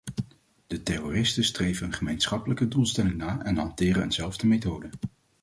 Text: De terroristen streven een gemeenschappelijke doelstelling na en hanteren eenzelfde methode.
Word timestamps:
De 0.67 0.83
terroristen 0.83 1.43
streven 1.43 1.85
een 1.87 1.93
gemeenschappelijke 1.93 2.67
doelstelling 2.67 3.15
na 3.15 3.43
en 3.43 3.57
hanteren 3.57 4.03
eenzelfde 4.03 4.47
methode. 4.47 4.89